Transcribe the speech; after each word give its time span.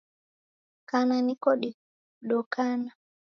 Kana 0.89 1.15
niko 1.25 1.49
didokana 2.21 2.91